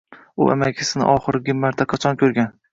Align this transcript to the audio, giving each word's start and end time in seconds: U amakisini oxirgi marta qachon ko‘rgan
U 0.45 0.47
amakisini 0.53 1.07
oxirgi 1.17 1.57
marta 1.61 1.91
qachon 1.95 2.21
ko‘rgan 2.25 2.55